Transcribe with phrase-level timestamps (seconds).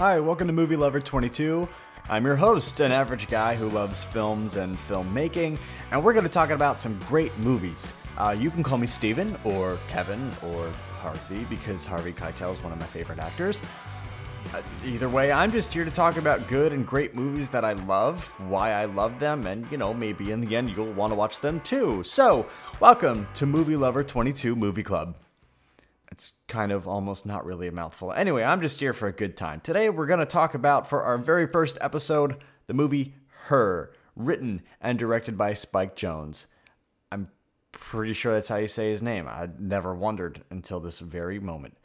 [0.00, 1.68] Hi, welcome to Movie Lover 22.
[2.08, 5.58] I'm your host, an average guy who loves films and filmmaking,
[5.92, 7.92] and we're going to talk about some great movies.
[8.16, 12.72] Uh, you can call me Steven, or Kevin, or Harvey, because Harvey Keitel is one
[12.72, 13.60] of my favorite actors.
[14.54, 17.74] Uh, either way, I'm just here to talk about good and great movies that I
[17.74, 21.14] love, why I love them, and you know, maybe in the end you'll want to
[21.14, 22.02] watch them too.
[22.04, 22.46] So,
[22.80, 25.14] welcome to Movie Lover 22 Movie Club.
[26.20, 28.12] It's kind of almost not really a mouthful.
[28.12, 29.62] Anyway, I'm just here for a good time.
[29.62, 33.14] Today, we're going to talk about, for our very first episode, the movie
[33.46, 36.44] Her, written and directed by Spike Jonze.
[37.10, 37.30] I'm
[37.72, 39.26] pretty sure that's how you say his name.
[39.26, 41.78] I never wondered until this very moment.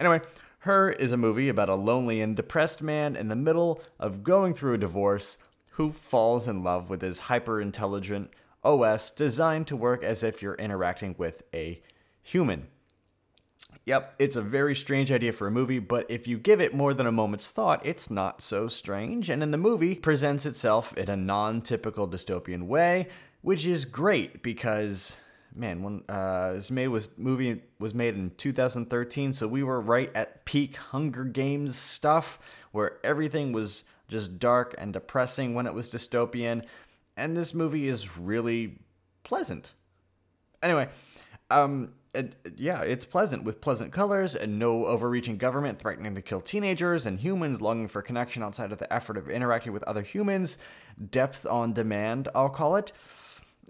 [0.00, 0.22] Anyway,
[0.60, 4.54] Her is a movie about a lonely and depressed man in the middle of going
[4.54, 5.36] through a divorce
[5.72, 8.30] who falls in love with his hyper intelligent
[8.64, 11.82] OS designed to work as if you're interacting with a
[12.22, 12.68] human.
[13.86, 16.94] Yep, it's a very strange idea for a movie, but if you give it more
[16.94, 19.28] than a moment's thought, it's not so strange.
[19.28, 23.08] And in the movie, presents itself in a non-typical dystopian way,
[23.42, 25.18] which is great because
[25.54, 30.10] man, when uh, this made was movie was made in 2013, so we were right
[30.14, 32.38] at peak Hunger Games stuff,
[32.72, 36.64] where everything was just dark and depressing when it was dystopian,
[37.16, 38.78] and this movie is really
[39.22, 39.72] pleasant.
[40.62, 40.88] Anyway,
[41.50, 41.92] um,
[42.56, 47.18] yeah, it's pleasant with pleasant colors and no overreaching government threatening to kill teenagers and
[47.18, 50.58] humans longing for connection outside of the effort of interacting with other humans.
[51.10, 52.92] Depth on demand, I'll call it.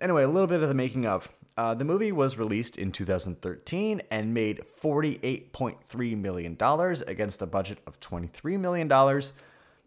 [0.00, 1.30] Anyway, a little bit of the making of.
[1.56, 6.56] Uh, the movie was released in 2013 and made $48.3 million
[7.06, 8.88] against a budget of $23 million.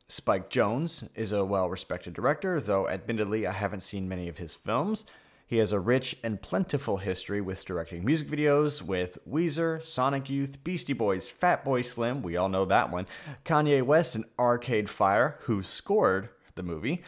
[0.07, 4.53] Spike Jonze is a well respected director, though admittedly I haven't seen many of his
[4.53, 5.03] films.
[5.47, 10.61] He has a rich and plentiful history with directing music videos with Weezer, Sonic Youth,
[10.61, 13.07] Beastie Boys, Fatboy Slim, we all know that one,
[13.45, 17.01] Kanye West, and Arcade Fire, who scored the movie,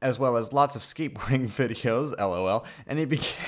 [0.00, 3.44] as well as lots of skateboarding videos, lol, and he became.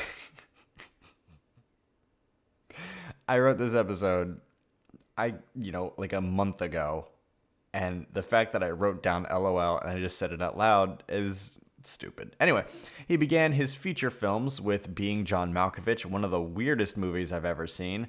[3.29, 4.41] I wrote this episode,
[5.17, 7.07] I, you know, like a month ago,
[7.73, 11.05] and the fact that I wrote down LOL and I just said it out loud
[11.09, 12.37] is stupid.
[12.41, 12.65] Anyway,
[13.09, 17.45] he began his feature films with Being John Malkovich, one of the weirdest movies I've
[17.45, 18.09] ever seen.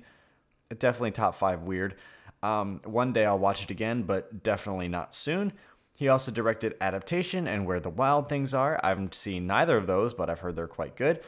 [0.77, 1.95] Definitely top five weird.
[2.41, 5.53] Um, one day I'll watch it again, but definitely not soon.
[5.95, 8.79] He also directed Adaptation and Where the Wild Things Are.
[8.83, 11.21] I haven't seen neither of those, but I've heard they're quite good.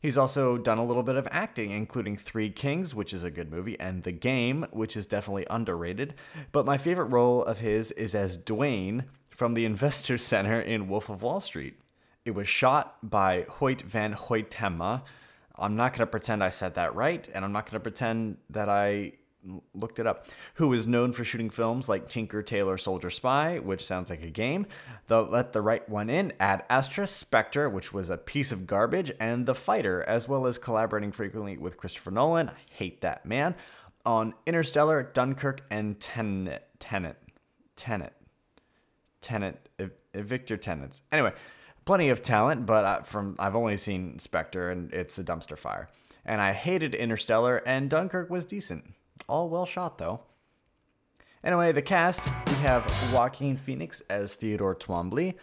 [0.00, 3.52] He's also done a little bit of acting, including Three Kings, which is a good
[3.52, 6.14] movie, and The Game, which is definitely underrated.
[6.50, 11.08] But my favorite role of his is as Dwayne from the Investor Center in Wolf
[11.08, 11.78] of Wall Street.
[12.24, 15.02] It was shot by Hoyt van Hoytema.
[15.56, 18.36] I'm not going to pretend I said that right, and I'm not going to pretend
[18.50, 19.14] that I
[19.74, 20.28] looked it up.
[20.54, 24.30] Who is known for shooting films like Tinker Tailor Soldier Spy, which sounds like a
[24.30, 24.66] game,
[25.08, 29.10] The Let the Right One In, Ad Astra, Spectre, which was a piece of garbage,
[29.18, 32.50] and The Fighter, as well as collaborating frequently with Christopher Nolan.
[32.50, 33.56] I hate that man.
[34.06, 36.68] On Interstellar, Dunkirk, and Tenet.
[36.78, 37.16] Tenet.
[37.74, 38.12] Tenet.
[39.20, 39.68] Tenet.
[40.14, 41.02] Victor Tenets.
[41.10, 41.32] Anyway
[41.84, 45.88] plenty of talent, but uh, from I've only seen Spectre and it's a dumpster fire.
[46.24, 48.94] And I hated Interstellar and Dunkirk was decent.
[49.28, 50.20] All well shot though.
[51.44, 55.34] Anyway, the cast we have Joaquin Phoenix as Theodore Twombly.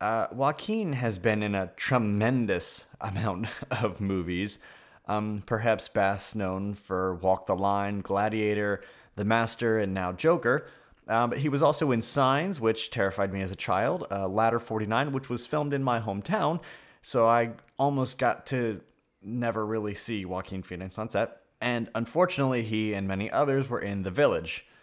[0.00, 4.58] Uh, Joaquin has been in a tremendous amount of movies.
[5.06, 8.82] Um, perhaps best known for Walk the Line, Gladiator,
[9.16, 10.66] The Master, and now Joker.
[11.08, 15.12] Um, he was also in Signs, which terrified me as a child, uh, Ladder 49,
[15.12, 16.60] which was filmed in my hometown.
[17.02, 18.80] So I almost got to
[19.22, 21.40] never really see Joaquin Phoenix on set.
[21.60, 24.66] And unfortunately, he and many others were in The Village.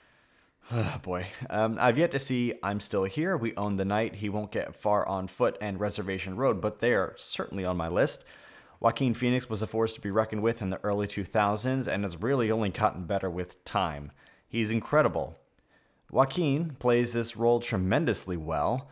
[0.71, 1.27] Oh boy.
[1.51, 4.75] Um, I've yet to see I'm Still Here, We Own the Night, He Won't Get
[4.75, 8.23] Far on Foot, and Reservation Road, but they are certainly on my list.
[8.79, 12.19] Joaquin Phoenix was a force to be reckoned with in the early 2000s and has
[12.19, 14.11] really only gotten better with time.
[14.47, 15.37] He's incredible.
[16.11, 18.89] Joaquin plays this role tremendously well.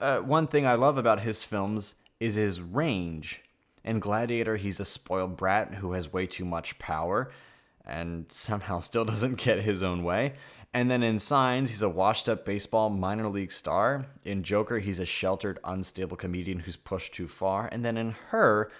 [0.00, 3.42] Uh, one thing I love about his films is his range.
[3.84, 7.30] In Gladiator, he's a spoiled brat who has way too much power
[7.84, 10.34] and somehow still doesn't get his own way.
[10.74, 14.06] And then in Signs, he's a washed up baseball minor league star.
[14.24, 17.68] In Joker, he's a sheltered, unstable comedian who's pushed too far.
[17.72, 18.70] And then in Her,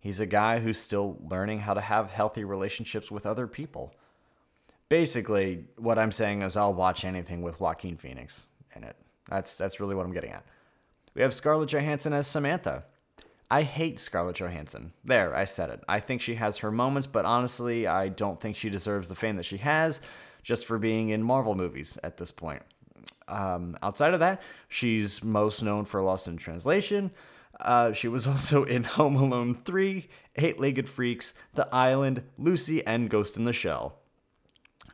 [0.00, 3.94] he's a guy who's still learning how to have healthy relationships with other people
[4.88, 8.96] basically what I'm saying is I'll watch anything with Joaquin Phoenix in it.
[9.28, 10.44] That's that's really what I'm getting at.
[11.14, 12.84] We have Scarlett Johansson as Samantha.
[13.50, 14.92] I hate Scarlett Johansson.
[15.04, 15.82] There, I said it.
[15.88, 19.36] I think she has her moments, but honestly, I don't think she deserves the fame
[19.36, 20.00] that she has
[20.42, 22.62] just for being in Marvel movies at this point.
[23.28, 27.12] Um, outside of that, she's most known for Lost in Translation.
[27.60, 33.08] Uh, she was also in Home Alone 3, Eight Legged Freaks, The Island, Lucy, and
[33.08, 33.98] Ghost in the Shell.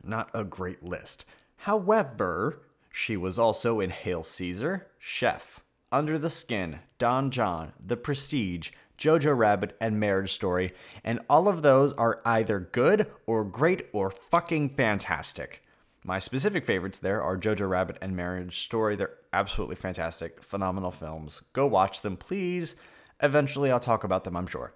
[0.03, 1.25] Not a great list.
[1.57, 2.61] However,
[2.91, 5.61] she was also in Hail Caesar, Chef,
[5.91, 10.73] Under the Skin, Don Jon, The Prestige, Jojo Rabbit, and Marriage Story,
[11.03, 15.63] and all of those are either good or great or fucking fantastic.
[16.03, 18.95] My specific favorites there are Jojo Rabbit and Marriage Story.
[18.95, 21.41] They're absolutely fantastic, phenomenal films.
[21.53, 22.75] Go watch them, please.
[23.21, 24.73] Eventually, I'll talk about them, I'm sure.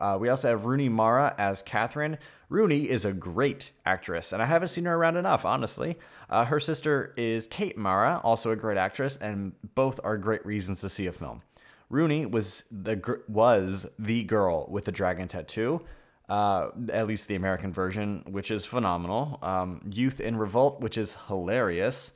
[0.00, 2.18] Uh, we also have Rooney Mara as Catherine.
[2.48, 5.98] Rooney is a great actress, and I haven't seen her around enough, honestly.
[6.28, 10.80] Uh, her sister is Kate Mara, also a great actress, and both are great reasons
[10.80, 11.42] to see a film.
[11.90, 15.82] Rooney was the was the girl with the dragon tattoo,
[16.28, 19.38] uh, at least the American version, which is phenomenal.
[19.42, 22.12] Um, Youth in Revolt, which is hilarious.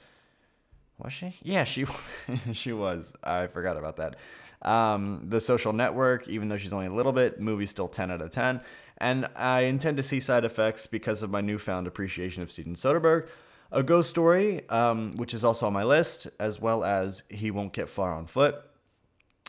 [0.98, 1.34] Was she?
[1.42, 1.86] Yeah, she
[2.52, 3.12] she was.
[3.22, 4.16] I forgot about that.
[4.64, 8.22] Um, the Social Network, even though she's only a little bit, movie's still 10 out
[8.22, 8.60] of 10.
[8.98, 13.28] And I intend to see side effects because of my newfound appreciation of Steven Soderbergh.
[13.72, 17.72] A Ghost Story, um, which is also on my list, as well as He Won't
[17.72, 18.56] Get Far on Foot.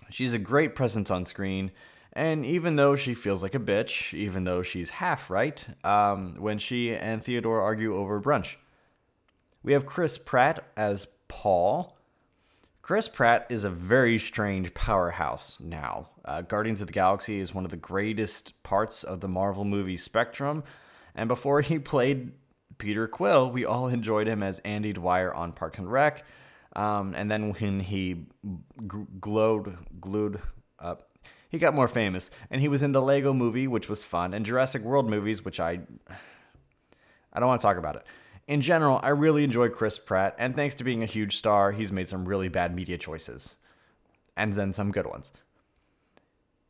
[0.10, 1.72] She's a great presence on screen.
[2.14, 6.58] And even though she feels like a bitch, even though she's half right, um, when
[6.58, 8.56] she and Theodore argue over brunch.
[9.64, 11.95] We have Chris Pratt as Paul.
[12.86, 16.08] Chris Pratt is a very strange powerhouse now.
[16.24, 19.98] Uh, Guardians of the Galaxy is one of the greatest parts of the Marvel movie
[19.98, 20.64] spectrum.
[21.16, 22.34] And before he played
[22.78, 26.28] Peter Quill, we all enjoyed him as Andy Dwyer on Parks and Rec.
[26.76, 28.28] Um, and then when he
[29.20, 30.40] glowed, glued
[30.78, 31.10] up,
[31.50, 32.30] he got more famous.
[32.52, 35.60] And he was in the Lego movie, which was fun, and Jurassic World movies, which
[35.60, 35.80] I,
[37.34, 38.06] I don't want to talk about it.
[38.48, 41.92] In general, I really enjoy Chris Pratt, and thanks to being a huge star, he's
[41.92, 43.56] made some really bad media choices,
[44.38, 45.34] and then some good ones.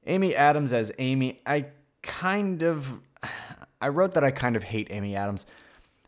[0.07, 1.66] Amy Adams as Amy, I
[2.01, 3.01] kind of,
[3.81, 5.45] I wrote that I kind of hate Amy Adams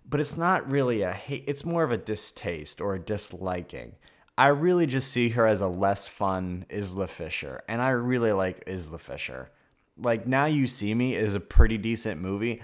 [0.10, 3.96] but it's not really a hate, it's more of a distaste or a disliking.
[4.38, 8.64] I really just see her as a less fun Isla Fisher, and I really like
[8.68, 9.50] Isla Fisher.
[9.98, 12.62] Like Now You See Me is a pretty decent movie,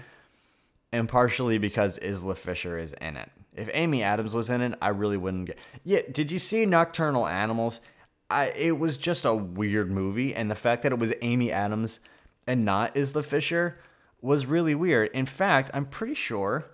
[0.94, 3.30] and partially because Isla Fisher is in it.
[3.56, 5.58] If Amy Adams was in it, I really wouldn't get.
[5.84, 7.80] Yeah, did you see Nocturnal Animals?
[8.30, 12.00] I it was just a weird movie, and the fact that it was Amy Adams
[12.46, 13.78] and not Isla Fisher
[14.20, 15.10] was really weird.
[15.12, 16.66] In fact, I'm pretty sure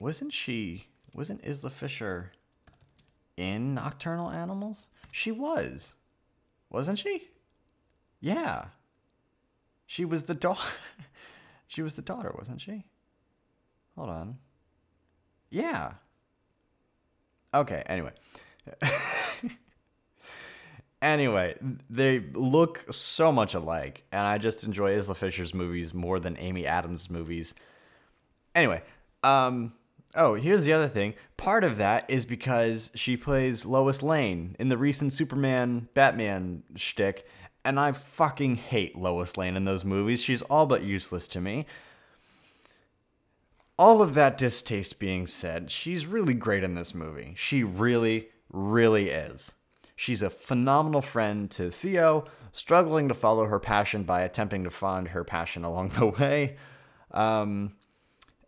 [0.00, 0.86] wasn't she?
[1.14, 2.32] Wasn't Isla Fisher
[3.36, 4.88] in Nocturnal Animals?
[5.12, 5.94] She was,
[6.70, 7.28] wasn't she?
[8.20, 8.66] Yeah.
[9.86, 10.72] She was the daughter.
[11.70, 12.84] She was the daughter, wasn't she?
[13.96, 14.38] Hold on.
[15.50, 15.92] Yeah.
[17.54, 17.84] Okay.
[17.86, 18.10] Anyway.
[21.02, 21.54] anyway,
[21.88, 26.66] they look so much alike, and I just enjoy Isla Fisher's movies more than Amy
[26.66, 27.54] Adams' movies.
[28.56, 28.82] Anyway,
[29.22, 29.72] um,
[30.16, 31.14] Oh, here's the other thing.
[31.36, 37.28] Part of that is because she plays Lois Lane in the recent Superman Batman shtick,
[37.64, 40.22] and I fucking hate Lois Lane in those movies.
[40.22, 41.66] She's all but useless to me.
[43.78, 47.34] All of that distaste being said, she's really great in this movie.
[47.36, 49.54] She really, really is.
[49.96, 55.08] She's a phenomenal friend to Theo, struggling to follow her passion by attempting to find
[55.08, 56.56] her passion along the way.
[57.10, 57.72] Um,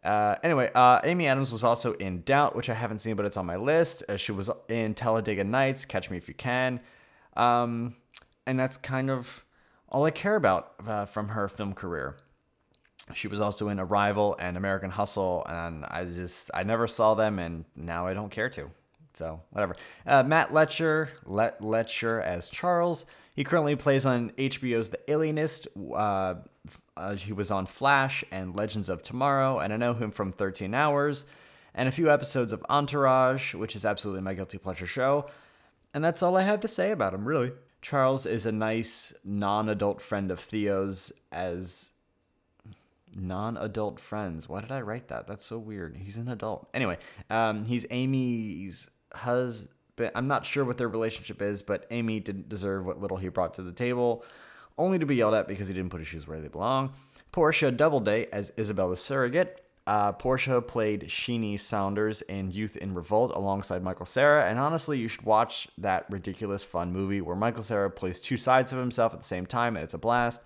[0.05, 3.37] uh, anyway, uh, Amy Adams was also in Doubt, which I haven't seen, but it's
[3.37, 4.03] on my list.
[4.09, 6.81] Uh, she was in Talladega Nights, Catch Me If You Can.
[7.37, 7.95] Um,
[8.47, 9.45] and that's kind of
[9.89, 12.17] all I care about uh, from her film career.
[13.15, 17.39] She was also in Arrival and American Hustle, and I just, I never saw them,
[17.39, 18.71] and now I don't care to.
[19.15, 19.77] So, whatever.
[20.07, 23.05] Uh, Matt Letscher, Let- Letscher as Charles.
[23.35, 25.69] He currently plays on HBO's The Alienist.
[25.77, 26.35] Uh,
[26.97, 30.73] uh, he was on Flash and Legends of Tomorrow, and I know him from 13
[30.73, 31.25] Hours
[31.75, 35.27] and a few episodes of Entourage, which is absolutely my guilty pleasure show.
[35.95, 37.53] And that's all I have to say about him, really.
[37.83, 41.91] Charles is a nice non adult friend of Theo's as
[43.15, 44.49] non adult friends.
[44.49, 45.27] Why did I write that?
[45.27, 45.97] That's so weird.
[45.97, 46.69] He's an adult.
[46.73, 46.99] Anyway,
[47.29, 49.69] um, he's Amy's husband.
[50.15, 53.55] I'm not sure what their relationship is, but Amy didn't deserve what little he brought
[53.55, 54.25] to the table
[54.79, 56.95] only to be yelled at because he didn't put his shoes where they belong.
[57.31, 59.62] Portia Doubleday as Isabella Surrogate.
[59.85, 65.09] Uh, Portia played Sheeni Saunders in Youth in Revolt alongside Michael Cera, and honestly, you
[65.09, 69.21] should watch that ridiculous, fun movie where Michael Cera plays two sides of himself at
[69.21, 70.41] the same time, and it's a blast.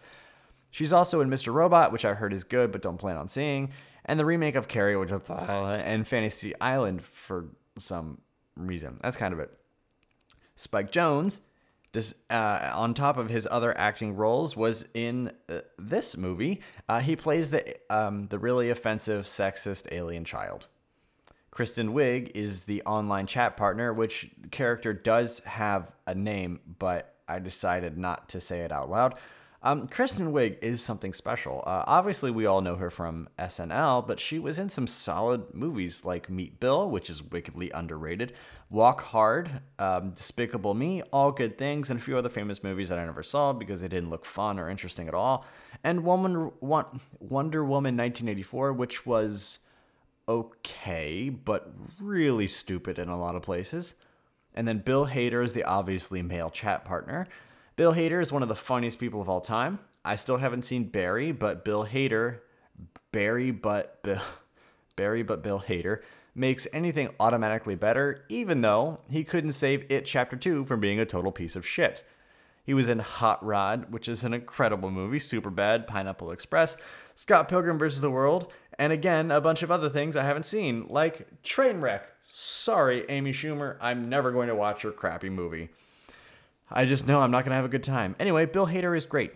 [0.71, 1.53] She's also in Mr.
[1.53, 3.73] Robot, which I heard is good but don't plan on seeing,
[4.07, 8.23] and the remake of Carrie, which is uh, and Fantasy Island for some
[8.57, 8.99] reason.
[9.03, 9.51] That's kind of it.
[10.55, 11.41] Spike Jonze,
[11.97, 16.61] this, uh, on top of his other acting roles, was in uh, this movie.
[16.91, 20.67] Uh, he plays the um, the really offensive, sexist alien child.
[21.51, 27.39] Kristen Wiig is the online chat partner, which character does have a name, but I
[27.39, 29.15] decided not to say it out loud.
[29.63, 31.63] Um, Kristen Wiig is something special.
[31.67, 36.05] Uh, obviously, we all know her from SNL, but she was in some solid movies
[36.05, 38.35] like Meet Bill, which is wickedly underrated,
[38.71, 42.99] Walk Hard, um, Despicable Me, All Good Things, and a few other famous movies that
[42.99, 45.45] I never saw because they didn't look fun or interesting at all.
[45.83, 49.61] And Woman, Wonder Woman 1984, which was
[50.29, 53.95] okay, but really stupid in a lot of places.
[54.55, 57.29] And then Bill Hader is the obviously male chat partner.
[57.77, 59.79] Bill Hader is one of the funniest people of all time.
[60.03, 62.39] I still haven't seen Barry, but Bill Hader,
[63.13, 64.23] Barry but Bill,
[64.97, 66.01] Barry but Bill Hader
[66.35, 71.05] makes anything automatically better, even though he couldn't save It Chapter 2 from being a
[71.05, 72.03] total piece of shit.
[72.65, 76.79] He was in Hot Rod, which is an incredible movie, Super Bad, Pineapple Express,
[77.15, 78.01] Scott Pilgrim vs.
[78.01, 82.01] the World, and again, a bunch of other things I haven't seen, like Trainwreck.
[82.25, 85.69] Sorry, Amy Schumer, I'm never going to watch your crappy movie.
[86.71, 88.17] I just know I'm not going to have a good time.
[88.19, 89.33] Anyway, Bill Hader is great.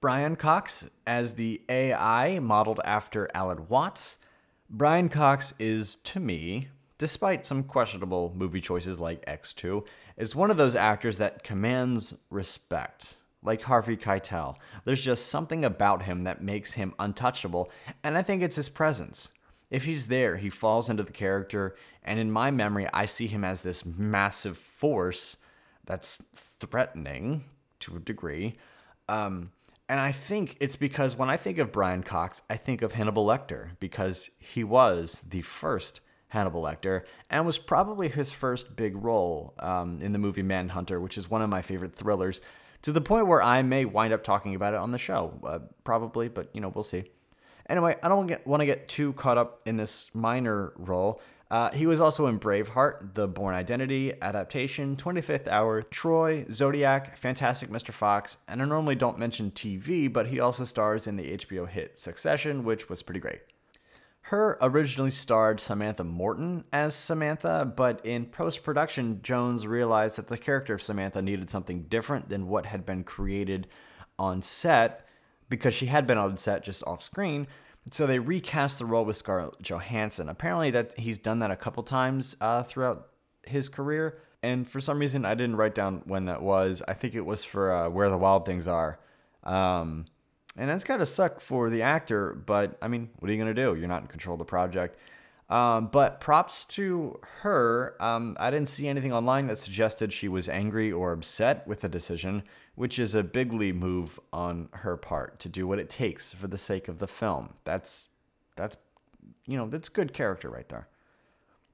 [0.00, 4.18] Brian Cox as the AI modeled after Alan Watts.
[4.68, 6.68] Brian Cox is, to me,
[6.98, 13.16] despite some questionable movie choices like X2, is one of those actors that commands respect.
[13.42, 14.56] Like Harvey Keitel.
[14.84, 17.70] There's just something about him that makes him untouchable,
[18.02, 19.30] and I think it's his presence.
[19.70, 23.44] If he's there, he falls into the character, and in my memory, I see him
[23.44, 25.36] as this massive force
[25.86, 27.44] that's threatening
[27.80, 28.56] to a degree.
[29.08, 29.52] Um,
[29.88, 33.24] and I think it's because when I think of Brian Cox, I think of Hannibal
[33.24, 39.54] Lecter because he was the first Hannibal Lecter and was probably his first big role
[39.60, 42.40] um, in the movie Manhunter, which is one of my favorite thrillers,
[42.82, 45.60] to the point where I may wind up talking about it on the show, uh,
[45.84, 47.04] probably, but you know, we'll see.
[47.68, 51.20] Anyway, I don't want to get too caught up in this minor role.
[51.48, 57.70] Uh, he was also in Braveheart, The Bourne Identity adaptation, 25th Hour, Troy, Zodiac, Fantastic
[57.70, 57.92] Mr.
[57.92, 62.00] Fox, and I normally don't mention TV, but he also stars in the HBO hit
[62.00, 63.42] Succession, which was pretty great.
[64.22, 70.36] Her originally starred Samantha Morton as Samantha, but in post production, Jonze realized that the
[70.36, 73.68] character of Samantha needed something different than what had been created
[74.18, 75.06] on set
[75.48, 77.46] because she had been on set just off screen.
[77.90, 80.28] So they recast the role with Scarlett Johansson.
[80.28, 83.08] Apparently, that he's done that a couple times uh, throughout
[83.46, 86.82] his career, and for some reason, I didn't write down when that was.
[86.88, 88.98] I think it was for uh, Where the Wild Things Are.
[89.44, 90.06] Um,
[90.56, 93.74] and that's gotta suck for the actor, but I mean, what are you gonna do?
[93.74, 94.98] You're not in control of the project.
[95.48, 97.94] Um, but props to her.
[98.00, 101.88] Um, I didn't see anything online that suggested she was angry or upset with the
[101.88, 102.42] decision,
[102.74, 106.58] which is a bigly move on her part to do what it takes for the
[106.58, 107.54] sake of the film.
[107.64, 108.08] That's
[108.56, 108.76] that's
[109.46, 110.88] you know that's good character right there.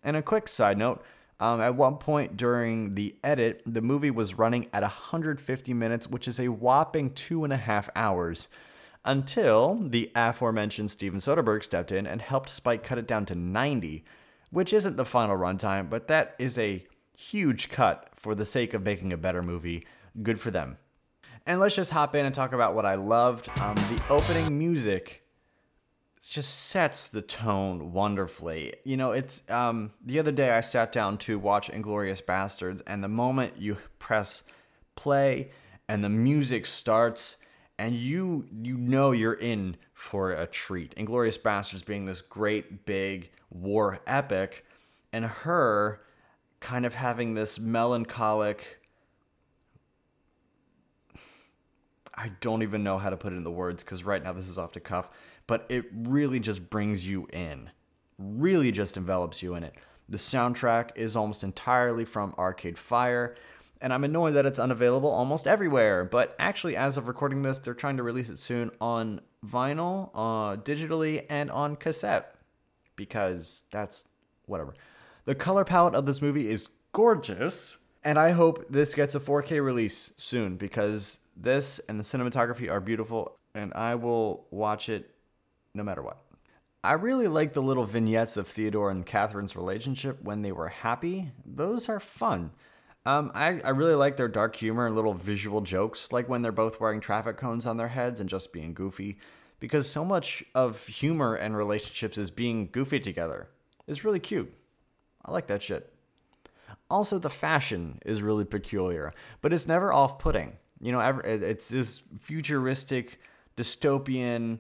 [0.05, 1.03] And a quick side note.
[1.41, 6.29] Um, at one point during the edit, the movie was running at 150 minutes, which
[6.29, 8.49] is a whopping two and a half hours
[9.05, 14.05] until the aforementioned Steven Soderbergh stepped in and helped Spike cut it down to 90,
[14.51, 18.85] which isn't the final runtime, but that is a huge cut for the sake of
[18.85, 19.87] making a better movie.
[20.23, 20.79] Good for them.
[21.47, 23.49] And let's just hop in and talk about what I loved.
[23.59, 25.23] Um, the opening music
[26.29, 28.75] just sets the tone wonderfully.
[28.85, 33.03] You know, it's um, the other day I sat down to watch Inglourious Basterds, and
[33.03, 34.45] the moment you press
[34.95, 35.51] play
[35.89, 37.39] and the music starts,
[37.83, 40.95] and you you know you're in for a treat.
[40.95, 44.65] Inglourious Basterds being this great big war epic,
[45.13, 46.01] and her
[46.61, 48.79] kind of having this melancholic.
[52.15, 54.47] I don't even know how to put it in the words because right now this
[54.47, 55.11] is off the cuff,
[55.49, 57.69] but it really just brings you in,
[58.17, 59.75] really just envelops you in it.
[60.09, 63.35] The soundtrack is almost entirely from Arcade Fire
[63.83, 66.05] and I'm annoyed that it's unavailable almost everywhere.
[66.05, 70.57] But actually, as of recording this, they're trying to release it soon on vinyl, uh,
[70.57, 72.37] digitally, and on cassette
[72.97, 74.09] because that's
[74.47, 74.75] whatever.
[75.25, 79.63] The color palette of this movie is gorgeous, and I hope this gets a 4K
[79.65, 85.11] release soon because this and the cinematography are beautiful, and I will watch it
[85.75, 86.19] no matter what.
[86.85, 91.31] I really like the little vignettes of Theodore and Catherine's relationship when they were happy.
[91.45, 92.51] Those are fun.
[93.05, 96.53] Um, I, I really like their dark humor and little visual jokes, like when they're
[96.53, 99.19] both wearing traffic cones on their heads and just being goofy,
[99.59, 103.49] because so much of humor and relationships is being goofy together.
[103.89, 104.53] It's really cute.
[105.25, 105.93] I like that shit.
[106.91, 110.57] Also, the fashion is really peculiar, but it's never off putting.
[110.81, 113.21] You know, it's this futuristic,
[113.57, 114.59] dystopian,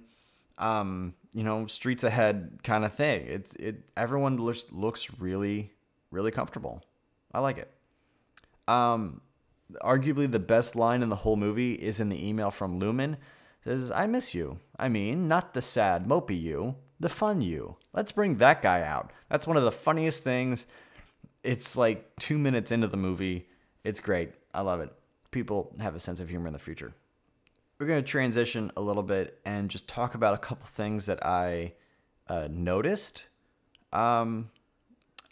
[0.58, 3.26] um, you know, streets ahead kind of thing.
[3.26, 3.90] It's it.
[3.96, 5.72] Everyone looks looks really,
[6.10, 6.82] really comfortable.
[7.34, 7.70] I like it.
[8.68, 9.20] Um,
[9.80, 13.14] arguably the best line in the whole movie is in the email from Lumen.
[13.64, 14.58] It says, "I miss you.
[14.78, 17.76] I mean, not the sad, mopey you, the fun you.
[17.92, 19.12] Let's bring that guy out.
[19.28, 20.66] That's one of the funniest things.
[21.42, 23.48] It's like two minutes into the movie.
[23.84, 24.32] It's great.
[24.54, 24.92] I love it.
[25.30, 26.94] People have a sense of humor in the future."
[27.78, 31.26] We're going to transition a little bit and just talk about a couple things that
[31.26, 31.72] I
[32.28, 33.26] uh, noticed.
[33.92, 34.50] Um,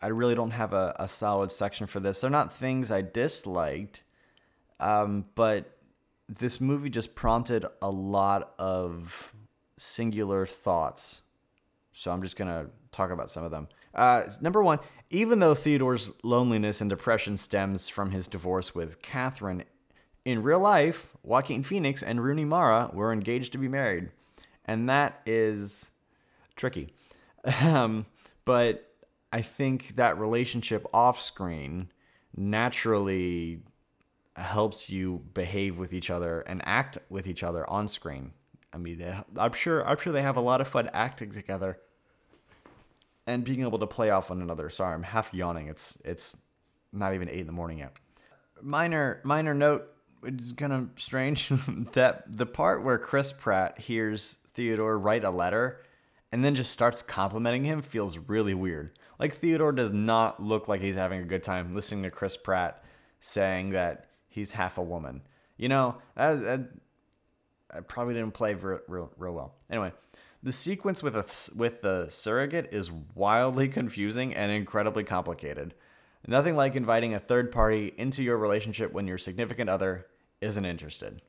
[0.02, 2.20] I really don't have a, a solid section for this.
[2.20, 4.04] They're not things I disliked,
[4.78, 5.76] um, but
[6.28, 9.34] this movie just prompted a lot of
[9.76, 11.22] singular thoughts.
[11.92, 13.68] So I'm just going to talk about some of them.
[13.94, 14.78] Uh, number one,
[15.10, 19.64] even though Theodore's loneliness and depression stems from his divorce with Catherine,
[20.24, 24.10] in real life, Joaquin Phoenix and Rooney Mara were engaged to be married.
[24.64, 25.90] And that is
[26.56, 26.92] tricky.
[27.62, 28.04] Um,
[28.44, 28.89] but
[29.32, 31.90] I think that relationship off screen
[32.36, 33.62] naturally
[34.36, 38.32] helps you behave with each other and act with each other on screen.
[38.72, 41.78] I mean, they, I'm sure I'm sure they have a lot of fun acting together
[43.26, 44.70] and being able to play off one another.
[44.70, 45.68] Sorry, I'm half yawning.
[45.68, 46.36] It's it's
[46.92, 47.96] not even eight in the morning yet.
[48.62, 49.88] Minor minor note
[50.22, 51.48] it's kind of strange
[51.92, 55.80] that the part where Chris Pratt hears Theodore write a letter
[56.32, 58.92] and then just starts complimenting him feels really weird.
[59.20, 62.82] Like Theodore does not look like he's having a good time listening to Chris Pratt
[63.20, 65.20] saying that he's half a woman.
[65.58, 66.60] You know, I,
[67.86, 69.54] probably didn't play real, real, real well.
[69.70, 69.92] Anyway,
[70.42, 75.74] the sequence with a, with the surrogate is wildly confusing and incredibly complicated.
[76.26, 80.06] Nothing like inviting a third party into your relationship when your significant other
[80.40, 81.20] isn't interested.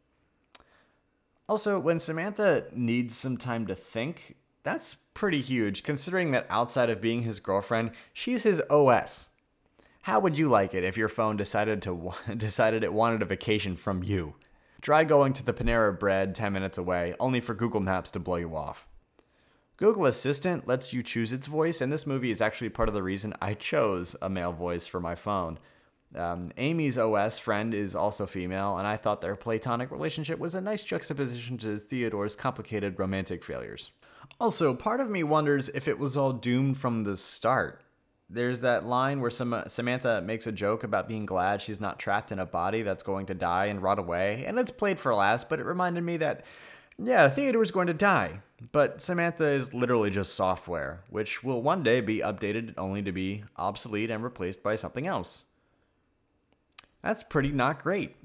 [1.50, 7.02] Also, when Samantha needs some time to think, that's pretty huge considering that outside of
[7.02, 9.30] being his girlfriend, she's his OS.
[10.04, 13.76] How would you like it if your phone decided to decided it wanted a vacation
[13.76, 14.36] from you?
[14.82, 18.38] Try going to the Panera Bread 10 minutes away, only for Google Maps to blow
[18.38, 18.88] you off.
[19.78, 23.04] Google Assistant lets you choose its voice, and this movie is actually part of the
[23.04, 25.60] reason I chose a male voice for my phone.
[26.16, 30.62] Um, Amy's OS friend is also female, and I thought their platonic relationship was a
[30.62, 33.92] nice juxtaposition to Theodore's complicated romantic failures.
[34.40, 37.84] Also, part of me wonders if it was all doomed from the start.
[38.30, 42.40] There's that line where Samantha makes a joke about being glad she's not trapped in
[42.40, 45.60] a body that's going to die and rot away, and it's played for laughs, but
[45.60, 46.46] it reminded me that
[46.98, 52.00] yeah, Theodore's going to die, but Samantha is literally just software, which will one day
[52.00, 55.46] be updated only to be obsolete and replaced by something else.
[57.02, 58.16] That's pretty not great.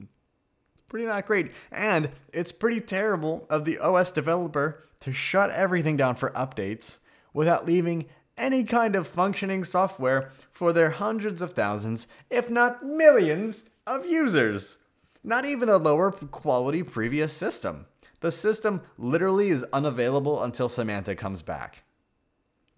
[0.88, 1.52] Pretty not great.
[1.72, 6.98] And it's pretty terrible of the OS developer to shut everything down for updates
[7.32, 13.70] without leaving any kind of functioning software for their hundreds of thousands, if not millions,
[13.86, 14.78] of users.
[15.24, 17.86] Not even the lower quality previous system.
[18.20, 21.84] The system literally is unavailable until Samantha comes back.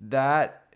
[0.01, 0.75] That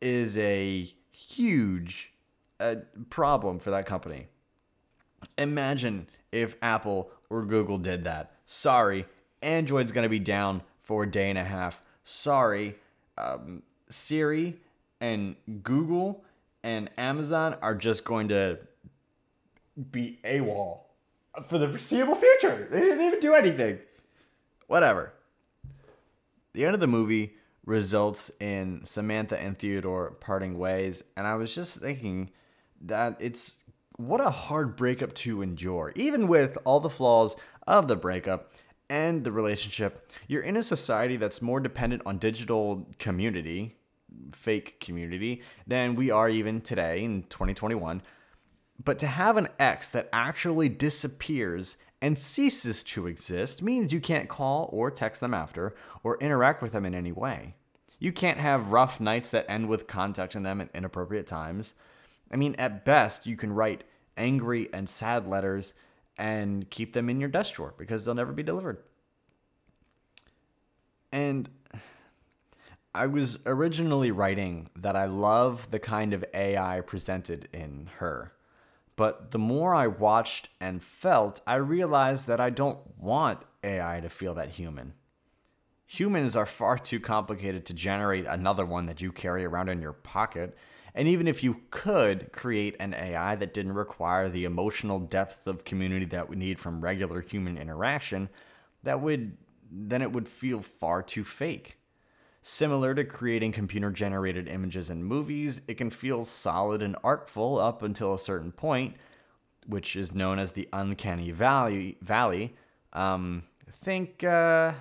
[0.00, 2.12] is a huge
[2.58, 2.76] uh,
[3.08, 4.28] problem for that company.
[5.38, 8.32] Imagine if Apple or Google did that.
[8.46, 9.06] Sorry,
[9.42, 11.82] Android's going to be down for a day and a half.
[12.04, 12.76] Sorry,
[13.16, 14.56] um, Siri
[15.00, 16.24] and Google
[16.62, 18.58] and Amazon are just going to
[19.90, 20.80] be AWOL
[21.44, 22.68] for the foreseeable future.
[22.70, 23.78] They didn't even do anything.
[24.66, 25.12] Whatever.
[26.52, 31.54] The end of the movie results in Samantha and Theodore parting ways, and I was
[31.54, 32.30] just thinking
[32.82, 33.58] that it's
[33.96, 35.92] what a hard breakup to endure.
[35.94, 38.52] Even with all the flaws of the breakup
[38.88, 43.76] and the relationship, you're in a society that's more dependent on digital community,
[44.32, 48.02] fake community, than we are even today in 2021.
[48.82, 54.28] But to have an ex that actually disappears and ceases to exist means you can't
[54.28, 57.54] call or text them after or interact with them in any way.
[57.98, 61.74] You can't have rough nights that end with contacting them at inappropriate times.
[62.30, 63.84] I mean, at best, you can write
[64.16, 65.74] angry and sad letters
[66.16, 68.78] and keep them in your desk drawer because they'll never be delivered.
[71.12, 71.48] And
[72.94, 78.32] I was originally writing that I love the kind of AI presented in her.
[78.96, 84.08] But the more I watched and felt, I realized that I don't want AI to
[84.08, 84.94] feel that human.
[85.86, 89.92] Humans are far too complicated to generate another one that you carry around in your
[89.92, 90.56] pocket,
[90.94, 95.64] And even if you could create an AI that didn't require the emotional depth of
[95.64, 98.28] community that we need from regular human interaction,
[98.82, 99.36] that would
[99.72, 101.78] then it would feel far too fake.
[102.42, 107.82] Similar to creating computer generated images in movies, it can feel solid and artful up
[107.82, 108.96] until a certain point,
[109.66, 111.98] which is known as the uncanny valley.
[112.00, 112.54] valley.
[112.92, 114.72] Um, think uh,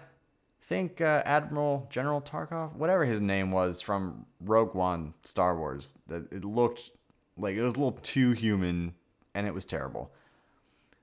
[0.69, 5.95] think uh, Admiral General Tarkov, whatever his name was from Rogue One, Star Wars.
[6.07, 6.91] That it looked
[7.35, 8.93] like it was a little too human,
[9.33, 10.13] and it was terrible.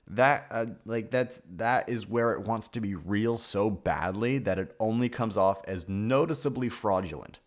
[0.06, 4.60] That uh, like that's that is where it wants to be real so badly that
[4.60, 7.40] it only comes off as noticeably fraudulent.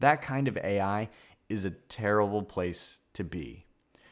[0.00, 1.08] That kind of AI
[1.48, 3.64] is a terrible place to be.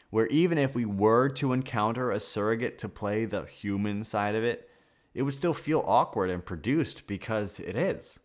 [0.08, 4.42] Where even if we were to encounter a surrogate to play the human side of
[4.42, 4.70] it,
[5.16, 8.20] it would still feel awkward and produced because it is.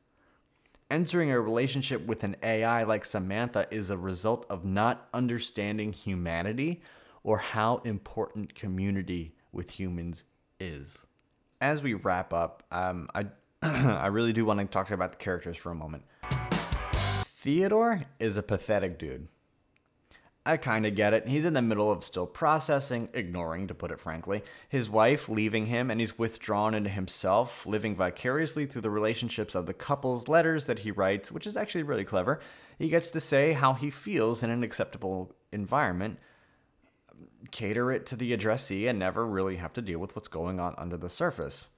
[0.91, 6.81] Entering a relationship with an AI like Samantha is a result of not understanding humanity
[7.23, 10.25] or how important community with humans
[10.59, 11.05] is.
[11.61, 13.27] As we wrap up, um, I,
[13.61, 16.03] I really do want to talk about the characters for a moment.
[17.23, 19.29] Theodore is a pathetic dude.
[20.43, 21.27] I kind of get it.
[21.27, 25.67] He's in the middle of still processing, ignoring, to put it frankly, his wife leaving
[25.67, 30.65] him, and he's withdrawn into himself, living vicariously through the relationships of the couple's letters
[30.65, 32.39] that he writes, which is actually really clever.
[32.79, 36.17] He gets to say how he feels in an acceptable environment,
[37.51, 40.73] cater it to the addressee, and never really have to deal with what's going on
[40.79, 41.69] under the surface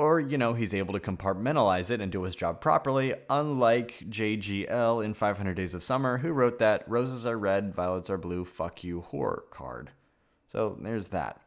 [0.00, 5.04] or you know he's able to compartmentalize it and do his job properly unlike jgl
[5.04, 8.82] in 500 days of summer who wrote that roses are red violets are blue fuck
[8.82, 9.90] you whore card.
[10.48, 11.40] So there's that.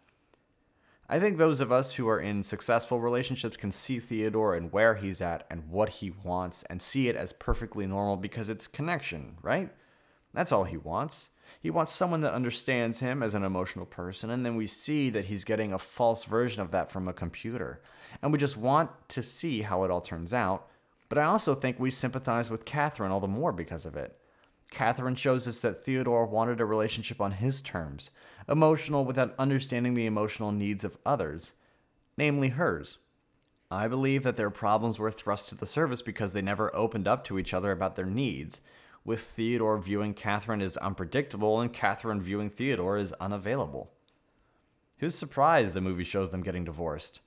[1.09, 4.95] I think those of us who are in successful relationships can see theodore and where
[4.95, 9.37] he's at and what he wants and see it as perfectly normal because it's connection
[9.41, 9.69] right?
[10.33, 11.29] That's all he wants
[11.61, 15.25] he wants someone that understands him as an emotional person, and then we see that
[15.25, 17.81] he's getting a false version of that from a computer.
[18.21, 20.67] And we just want to see how it all turns out.
[21.09, 24.17] But I also think we sympathize with Catherine all the more because of it.
[24.71, 28.09] Catherine shows us that Theodore wanted a relationship on his terms,
[28.49, 31.53] emotional without understanding the emotional needs of others,
[32.17, 32.97] namely hers.
[33.69, 37.23] I believe that their problems were thrust to the surface because they never opened up
[37.25, 38.61] to each other about their needs,
[39.05, 43.91] with Theodore viewing Catherine as unpredictable and Catherine viewing Theodore as unavailable.
[44.97, 47.21] Who's surprised the movie shows them getting divorced?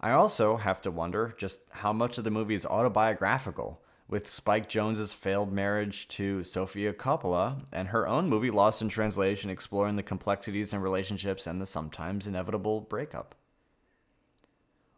[0.00, 4.68] I also have to wonder just how much of the movie is autobiographical, with Spike
[4.68, 10.02] Jonze's failed marriage to Sofia Coppola and her own movie Lost in Translation exploring the
[10.02, 13.34] complexities in relationships and the sometimes inevitable breakup.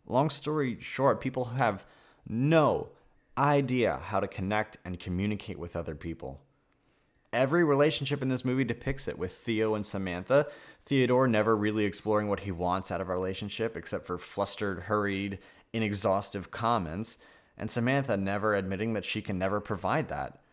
[0.07, 1.87] Long story short, people have
[2.27, 2.88] no
[3.37, 6.40] idea how to connect and communicate with other people.
[7.33, 10.47] Every relationship in this movie depicts it with Theo and Samantha.
[10.87, 15.40] Theodore never really exploring what he wants out of a relationship except for flustered, hurried,
[15.73, 17.18] inexhaustive comments,
[17.59, 20.43] and Samantha never admitting that she can never provide that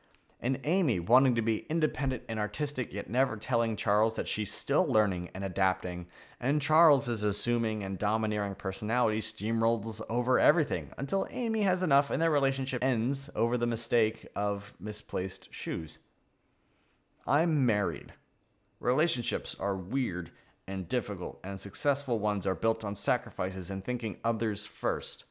[0.41, 4.85] and Amy wanting to be independent and artistic, yet never telling Charles that she's still
[4.85, 6.07] learning and adapting,
[6.39, 12.31] and Charles's assuming and domineering personality steamrolls over everything until Amy has enough and their
[12.31, 15.99] relationship ends over the mistake of misplaced shoes.
[17.27, 18.13] I'm married.
[18.79, 20.31] Relationships are weird
[20.67, 25.25] and difficult, and successful ones are built on sacrifices and thinking others first.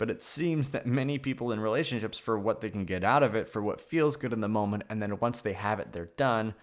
[0.00, 3.34] But it seems that many people in relationships, for what they can get out of
[3.34, 6.06] it, for what feels good in the moment, and then once they have it, they're
[6.16, 6.54] done,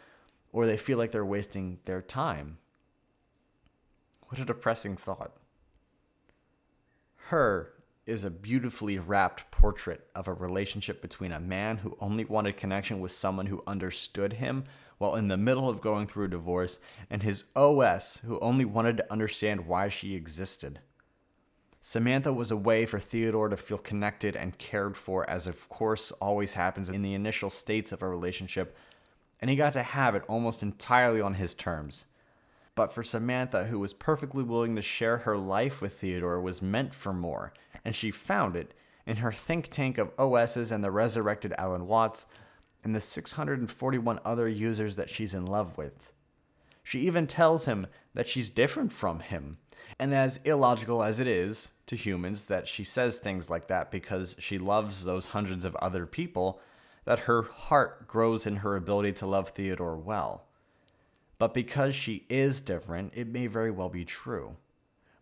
[0.52, 2.58] or they feel like they're wasting their time.
[4.24, 5.38] What a depressing thought.
[7.28, 7.74] Her
[8.08, 13.00] is a beautifully wrapped portrait of a relationship between a man who only wanted connection
[13.00, 14.64] with someone who understood him
[14.98, 18.98] while in the middle of going through a divorce, and his OS who only wanted
[18.98, 20.80] to understand why she existed.
[21.82, 26.12] Samantha was a way for Theodore to feel connected and cared for, as of course
[26.14, 28.76] always happens in the initial states of a relationship,
[29.40, 32.06] and he got to have it almost entirely on his terms.
[32.76, 36.94] But for Samantha, who was perfectly willing to share her life with Theodore, was meant
[36.94, 37.54] for more,
[37.86, 38.74] and she found it
[39.06, 42.26] in her think tank of OSs and the resurrected Alan Watts,
[42.84, 46.14] and the 641 other users that she's in love with.
[46.84, 49.58] She even tells him that she's different from him,
[50.00, 54.36] and as illogical as it is to humans that she says things like that because
[54.40, 56.62] she loves those hundreds of other people,
[57.06, 60.44] that her heart grows in her ability to love Theodore well.
[61.40, 64.58] But because she is different, it may very well be true.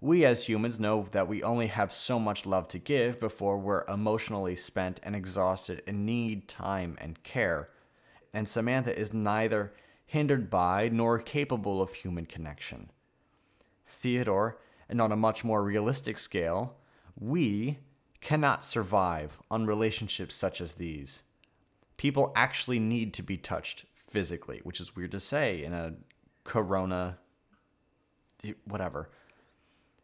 [0.01, 3.85] We as humans know that we only have so much love to give before we're
[3.87, 7.69] emotionally spent and exhausted and need time and care.
[8.33, 9.71] and Samantha is neither
[10.05, 12.89] hindered by nor capable of human connection.
[13.87, 14.57] Theodore,
[14.89, 16.77] and on a much more realistic scale,
[17.19, 17.79] we
[18.21, 21.23] cannot survive on relationships such as these.
[21.97, 25.93] People actually need to be touched physically, which is weird to say in a
[26.43, 27.17] corona,
[28.65, 29.09] whatever.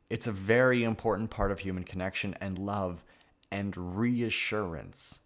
[0.10, 3.04] It's a very important part of human connection and love
[3.52, 5.22] and reassurance.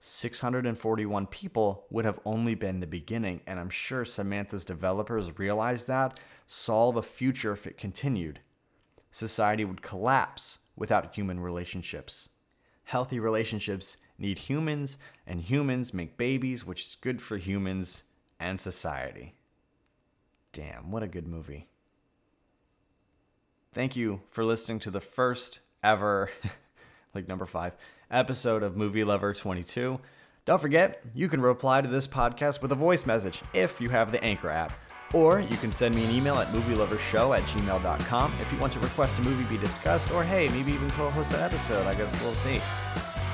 [0.00, 6.20] 641 people would have only been the beginning, and I'm sure Samantha's developers realized that,
[6.46, 8.40] saw the future if it continued.
[9.14, 12.30] Society would collapse without human relationships.
[12.82, 18.02] Healthy relationships need humans, and humans make babies, which is good for humans
[18.40, 19.36] and society.
[20.52, 21.68] Damn, what a good movie.
[23.72, 26.30] Thank you for listening to the first ever,
[27.14, 27.76] like number five,
[28.10, 30.00] episode of Movie Lover 22.
[30.44, 34.10] Don't forget, you can reply to this podcast with a voice message if you have
[34.10, 34.72] the Anchor app.
[35.14, 38.80] Or you can send me an email at movielovershow at gmail.com if you want to
[38.80, 41.86] request a movie be discussed, or hey, maybe even co host an episode.
[41.86, 42.60] I guess we'll see.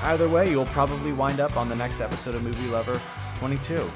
[0.03, 3.01] Either way, you'll probably wind up on the next episode of Movie Lover
[3.39, 3.89] 22.